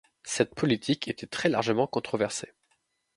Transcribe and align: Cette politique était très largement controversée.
Cette 0.23 0.55
politique 0.55 1.07
était 1.09 1.27
très 1.27 1.47
largement 1.47 1.85
controversée. 1.85 2.51